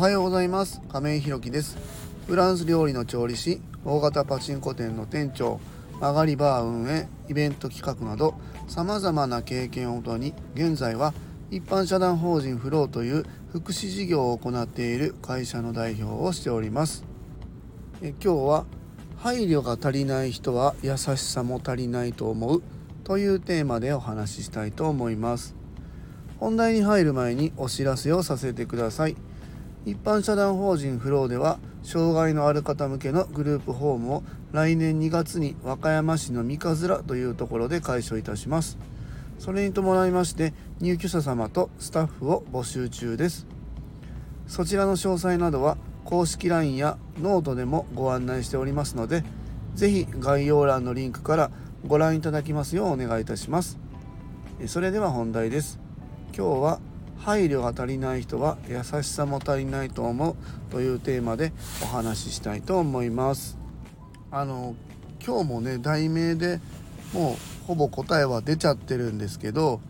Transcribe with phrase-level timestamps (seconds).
[0.00, 0.80] はようございます。
[0.88, 1.76] 亀井ひろきです。
[2.26, 5.60] フランス料理の調理師大型パチンコ店の店長
[6.00, 8.34] 曲がりバー運営イベント企画など
[8.66, 11.12] さまざまな経験をもとに現在は
[11.50, 17.04] 一般社団法人フローという福祉事業を行っている会社の代表をしております。
[18.00, 18.64] え今日は
[19.18, 22.62] 配慮が足りない人は優しさも足りないと思う
[23.04, 25.54] というテーマでお話ししたいと思います。
[26.38, 29.16] 本題に入る前にお知らせをさせてください。
[29.86, 38.78] 一般社団法人フローでは障害のある方向けのグループホームを来年2月に和歌山市の三日面というところで開所いたします。
[39.38, 43.46] それに伴いまして入居者様とスタッフを募集中です。
[44.46, 49.24] そちらの詳細などは公式 LINE やノートでもご案内しておりますので
[49.74, 51.50] 是非概要欄のリンクから
[51.86, 53.78] ご覧いただきますようお願いいたします。
[54.66, 55.80] それでは本題です。
[56.36, 56.80] 今日は
[57.20, 60.36] 配慮が足りない人は優しさも足りないと思う
[60.70, 63.58] というテーマでお話ししたいと思います。
[64.30, 64.74] あの
[65.24, 66.60] 今日もね題名で
[67.12, 69.80] もうほぼ答えは出ちゃってるんですけど、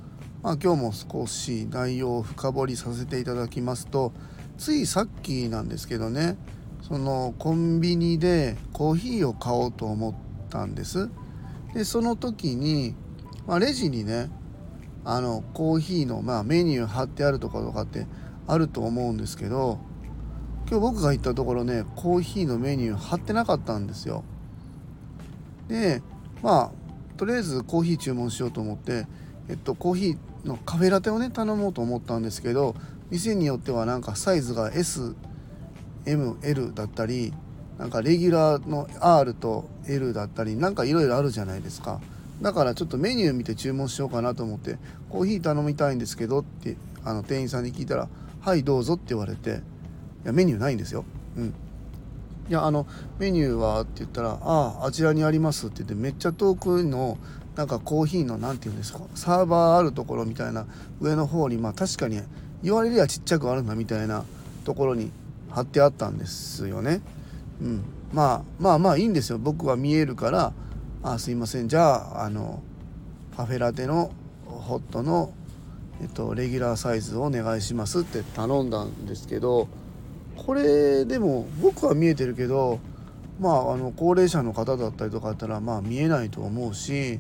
[0.43, 4.13] まあ、今日も少し内容を深掘りさせていただきますと
[4.59, 6.37] ついさっきなんですけどね
[6.83, 10.15] そのコンビニでコーヒーを買おうと思っ
[10.49, 11.11] たんです。
[11.75, 12.97] でその時に、
[13.47, 14.29] まあ、レジにね
[15.05, 18.07] あのコーヒーの、まあ、メニュー貼ってあるとかとかって
[18.47, 19.79] あると思うんですけど
[20.69, 24.25] 今日僕が行ったところねコーヒーのメニュー貼ってなかったんですよ。
[25.69, 26.03] で
[26.43, 29.07] まあとりあえずコーヒー注文しようと思って、
[29.49, 32.75] えっと、コーヒーのカフェラテをね頼もうと思ったんですけど
[33.11, 35.15] 店によってはなんかサイズが SML
[36.73, 37.35] だったり
[37.79, 42.01] なんかレギュラーの R と L だったりなんかいろいろあるじゃないですか。
[42.41, 48.09] だからちょっとメニュー見て注文しようかなと思ってコーヒー頼みたいんですけどってあの店員さんに聞いたら
[48.41, 49.61] 「はいどうぞ」って言われて
[50.25, 51.05] いやメニューないんですよ。
[51.37, 51.55] うん。
[52.49, 52.87] いやあの
[53.19, 57.17] メニューはって言ったら「あああちらにあります」って言ってめっちゃ遠くの
[57.57, 60.67] なんかコーヒーの何て言うんですかサーバーあるところみたいな
[61.01, 62.21] 上の方にまあ確かに
[62.63, 64.25] 言われりゃちっちゃくあるんだみたいな
[64.65, 65.13] ところに
[65.51, 67.03] 貼ってあったんですよね。
[67.61, 69.39] うん、まあまあまあいいんですよ。
[69.39, 70.53] 僕は見えるから
[71.03, 71.69] 「あすいません。
[71.69, 72.63] じゃああの
[73.37, 74.13] カフェラテの
[74.45, 75.33] ホットの、
[76.03, 79.69] えっと、レギュラーサイズをお願いします」って頼んだんですけど
[80.37, 82.81] これでも僕は見えてるけど
[83.41, 87.19] まああの高齢者の方だったりとかだったらまあ見えないと思うし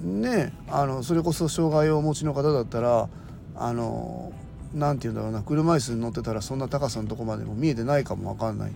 [0.00, 3.08] ねあのそれこそ障害をお持ちの方だったら
[3.56, 4.32] あの
[4.74, 8.72] 何て言うんだろうな車椅子に乗ってたらそんな高さのとこまでも見えてないかも分かんない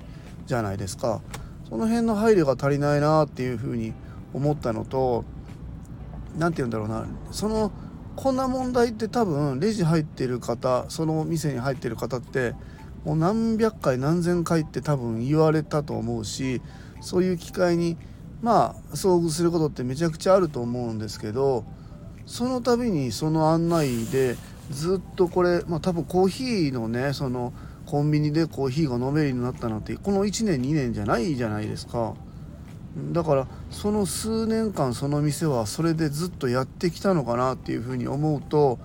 [0.47, 1.21] じゃないですか。
[1.69, 3.93] その辺の配慮が足りないなっていうふうに
[4.33, 5.25] 思ったのと
[6.37, 7.07] 何て言うんだろうな。
[7.31, 7.73] その
[8.17, 12.55] こんな問題って多分レジ入ってる方その店に入ってる方って
[13.05, 16.63] もう何百回何千回って多分言われたと思うし
[17.01, 17.97] そういう機会に
[18.41, 21.65] まあ遭遇することってめちゃくちゃあると思うんですけど
[22.25, 24.37] その度にその案内で
[24.71, 27.53] ずっとこれ、まあ、多分コーヒーのねその
[27.87, 32.15] コンビニでコーヒーが飲めるようになったなんてこの1年2年じゃないじゃないですか
[33.13, 38.79] だからその数年間その店はそれでずっとやってきたのかなっていうふうに思うと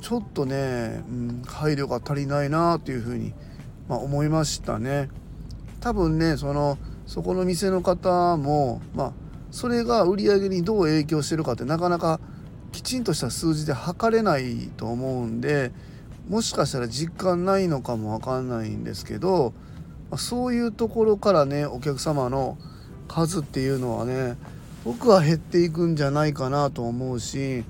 [0.00, 3.32] ちょっとね、うん、配慮が足りないなっていうふうに、
[3.88, 5.08] まあ、思いましたね。
[5.80, 9.12] 多分ねそのそこの店の方も、まあ、
[9.50, 12.20] それが売り上げにどう影響してるかってなかなか
[12.70, 15.72] きちんとした数字で測れないと思うんで
[16.28, 19.52] もしかしたら実感ないのかも分かんないんですけど
[20.16, 22.58] そういうところからねお客様の
[23.08, 24.36] 数っていうのはね
[24.84, 27.64] 僕は減っていくんじゃないかなと思うし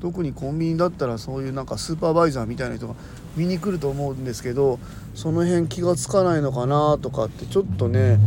[0.00, 2.94] 特にコンビニだったらそういうなんかスーパーバイザーみたいな人が
[3.36, 4.78] 見に来ると思うんですけど
[5.14, 8.18] その辺気が付かないのかなとかってちょっとね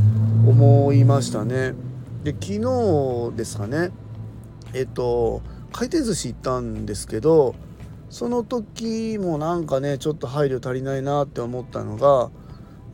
[0.48, 1.74] 思いましたね。
[2.24, 3.92] で昨日ですかね
[4.74, 5.42] えっと
[5.72, 7.56] 回転寿司行ったんですけど
[8.14, 12.30] その時もなんかねちょっと配慮足りないなって思ったのが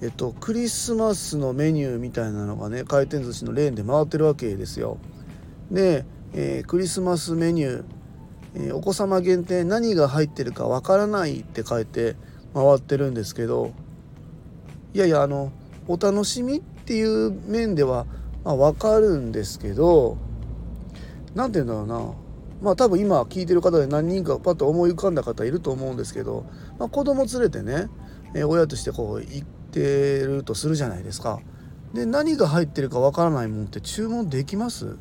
[0.01, 4.97] えっとクリスマスのメニューみたいなのがね回転寿司のレーンで回ってるわけですよ。
[5.71, 7.85] で、えー、クリスマスメニュー
[8.55, 12.15] えー、お子様限定何が入ってるかわからないって書いて
[12.53, 13.73] 回ってるんですけど
[14.93, 15.51] いやいやあの
[15.87, 18.07] お楽しみっていう面では、
[18.43, 20.17] まあ、分かるんですけど
[21.35, 22.28] 何て言うんだろうな
[22.61, 26.45] まあ多分今聞いてる方で何人かパッと思い浮かんだ方いると思うんですけど、
[26.77, 27.87] まあ、子供連れてね、
[28.35, 31.39] えー、親としてこう行ってるとするじゃないですか。
[31.93, 34.97] で何が入ってるかわからないもんって注文できます？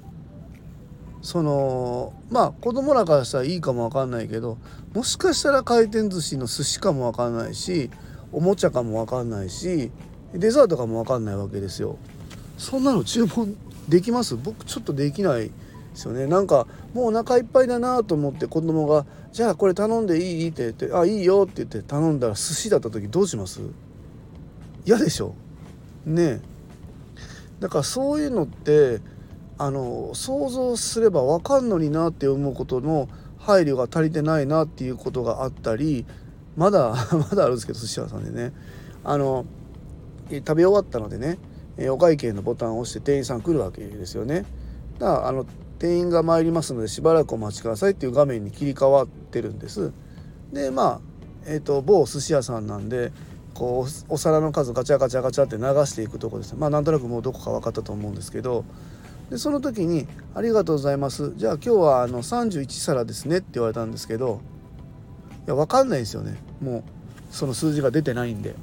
[1.20, 4.56] そのまあ子供らからしたらいいかもわかんないけど
[4.94, 7.90] もしかしたら回転寿司の寿司かもわかんないし
[8.30, 9.90] おもちゃかも分かんないし
[10.32, 11.98] デザートかも分かんないわけですよ。
[12.56, 13.56] そんなの注文
[13.88, 14.36] できます？
[14.36, 15.50] 僕ちょっとできない。
[15.98, 16.26] ですよね。
[16.26, 23.60] なんかもうお腹いっぱいだなと思って子供が「じゃあこれ頼んでいい?」って言って「あいいよ」って言って頼んだら寿司だった時どうします？
[24.86, 25.34] 嫌でしょ？
[26.06, 26.40] ね
[27.60, 29.00] だからそういうのって
[29.58, 33.08] あの想像すれば分かんのになって思うことの
[33.38, 36.06] 配慮が足りてないなっていうことがあったり
[36.56, 36.94] まだ
[37.30, 38.52] まだあるんですけど寿司屋さんでね。
[39.04, 39.44] あの
[40.30, 41.38] 食べ終わったのでね
[41.90, 44.44] お会計のボタンを押して店員さん来るわけですよね。
[44.98, 45.46] だからあの
[45.78, 49.92] 店員が参りますのでしばらくお待ちくださいっていう画面に切り替わってるんです。
[50.52, 51.00] でまあ、
[51.46, 53.12] えーと、某寿司屋さんなんで
[53.54, 56.54] こうお皿の数ガチャガチャガチャって流していくとこです。
[56.56, 58.64] まあなんとなくもうどこか分かったと思うんですけど。
[59.30, 61.34] でその時に「ありがとうございます。
[61.36, 64.40] じゃあ今日はあの31皿ですね」って言われたんですけど
[65.46, 66.42] いや分かんないですよね。
[66.62, 66.82] もう
[67.30, 68.54] その数字が出てないんで。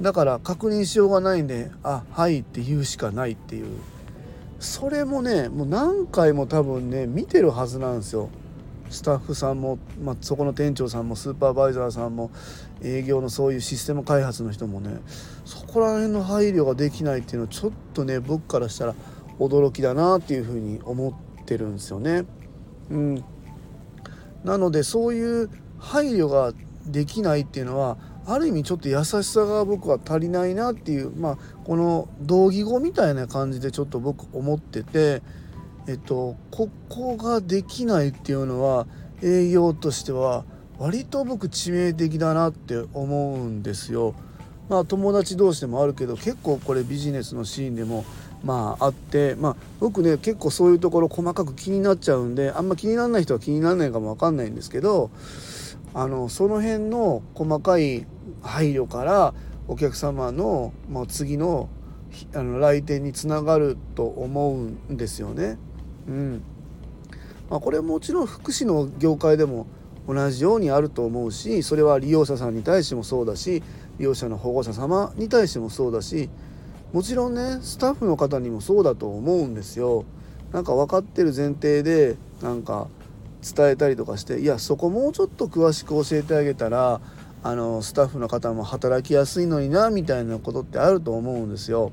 [0.00, 3.66] だから確認しようがないんで「あはい」って言うしかないっていう。
[4.58, 8.30] それもねもう何回も多分ね見てるはずなんですよ
[8.88, 12.30] スタッフさんも、まあ、そこの店長さんもスーパーバイザーさんも
[12.82, 15.00] 営業のそういうシステム開発の人もね
[15.44, 18.94] そこら辺の配慮ができないっていうのはちょっとね僕からしたら
[19.38, 22.24] 驚きだなっていうふうに思ってるんですよね。
[22.90, 23.24] うん、
[24.44, 26.52] なのでそういう配慮が
[26.86, 35.22] できないっていうのはある意味ちょっと優しさが僕は足りないなっていうまあこの同義語みたいな感じでちょっと僕思ってて
[35.86, 38.86] えっとここができないっていうのは
[39.22, 40.44] 営業としては
[40.78, 44.14] 割と僕致命的だなって思うんですよ。
[44.68, 48.04] まあ友達同士でもあるけど結構これビジネスのシーンでも
[48.42, 55.10] まああってまあ僕ね結構そういうところ細かく気になっちゃうんであんま気にならない人は気にならないかも分かんないんですけど
[55.96, 58.06] あのその辺の細かい
[58.42, 59.32] 配慮から
[59.66, 61.70] お客様の、まあ、次の
[62.34, 65.56] あの来店につながると思うんですよね。
[66.06, 66.42] うん
[67.48, 69.66] まあ、これもちろん福祉の業界でも
[70.06, 73.62] 同じようにあると思うしそれは利用者さんに対してもそうだし
[73.98, 76.28] 利用者の保護者様に対してもそうだし
[76.92, 80.04] もちろんねスタッフの方にもそうだと思うんですよ。
[80.52, 82.88] なんか分かってる前提でなんか
[83.42, 87.00] 伝えたりとかしていやそこもうちょっと詳しく教えてあげたら
[87.42, 91.92] あのスタッフの方も働きやすいのになみたいなことってあると思うんですよ。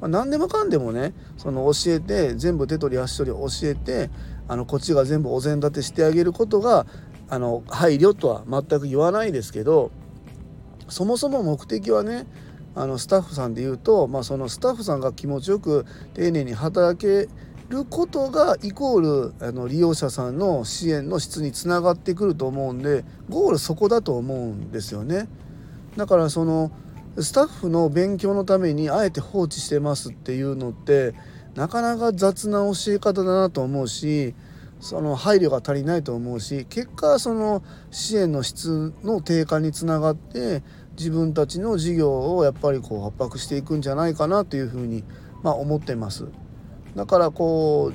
[0.00, 4.10] まあ、何でもかんでもねその教えて全部手取り足取り教えて
[4.48, 6.86] あのこっちが全部お膳立てしてあげることが
[7.28, 9.92] あの配慮とは全く言わないですけど
[10.88, 12.26] そもそも目的はね
[12.74, 17.28] あのスタッフさんで言うと、まあ、そのスタッフさんが気持ちよく丁寧に働け
[17.70, 25.28] ることがイコールあの利用者さんの支援の質につながってくると思うんでゴールそこだと思うんですよね。
[25.96, 26.72] だからその
[27.18, 31.14] スタッフの勉強のためにあえて放置してますっていうのって
[31.54, 34.34] なかなか雑な教え方だなと思うし
[34.80, 40.62] その配慮が足りないと思うし結果その支援の質の低下につながって
[40.96, 45.04] 自分たちの事業をやっぱりこう圧迫していくんじゃないかなというふうに
[45.42, 46.26] まあ思ってます。
[46.94, 47.92] だからこ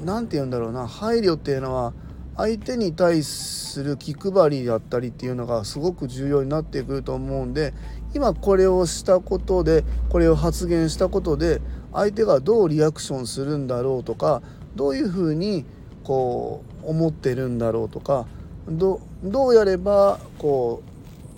[0.00, 1.92] う何て言うんだろうな配慮っていうのは
[2.36, 7.74] 相手に対する気配りだったりっていうのがすごく重要になってくると思うんで
[8.14, 11.60] 今これをしたことでこれを発言したことで
[11.92, 14.40] 相手がどうリアクションするんだろうとか
[14.76, 15.66] どういうふうに
[16.04, 18.26] こう思ってるんだろうとか
[18.68, 19.00] ど
[19.48, 20.82] うやればこ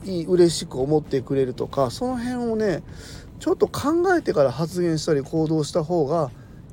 [0.04, 2.82] ういい嬉しく思ってくれるとかその辺をね
[3.38, 6.30] ちょっと考えてから発言したり行動した方が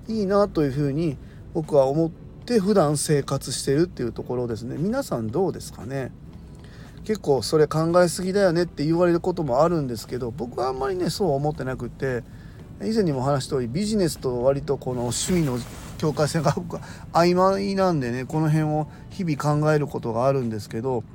[0.08, 1.18] いいなというふうに
[1.54, 2.10] 僕は思っ
[2.46, 4.78] て普段生活してるっていうところですね。
[4.78, 6.12] 皆さんどうですかね。
[7.08, 12.22] 結構それ考えすぎだよねって言われることもあるんですけど僕はあんまりねそう思ってなくって
[12.84, 15.58] 以前にも話した通りビジネスと割とこの趣味の
[15.98, 16.54] 境界線が
[17.14, 21.06] 曖昧なんでねこの辺を日々考えることがあるんですけど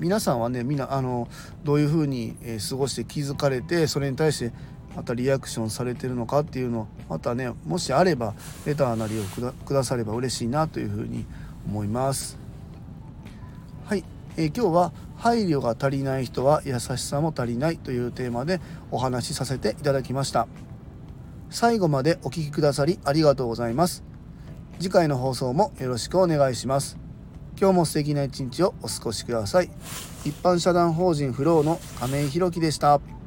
[0.00, 1.28] 皆さんはねみんなあの
[1.62, 2.34] どういうふうに
[2.68, 4.52] 過ごして気づかれてそれに対して
[4.96, 8.34] またリアクションされてるのかっていうのまたねもしあれば
[8.66, 9.22] レターなりを
[9.64, 11.26] くだされば嬉しいなというふうに
[11.66, 12.38] 思います。
[13.86, 14.04] はい、
[14.36, 20.48] えー、今日は配慮が足りない人は優しさも足りないというテーマでお話しさせていただきました。
[21.50, 24.04] 最後までお聴きくださりありがとうございます。
[24.78, 26.96] 次回の放送もよろしくお願いします。
[27.60, 29.70] 今日も素敵な一日をお過ごしください。
[30.24, 33.19] 一般社団法人フローの亀井宏樹でした。